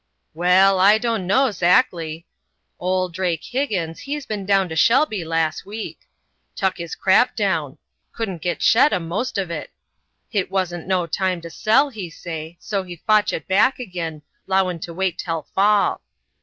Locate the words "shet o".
8.63-8.95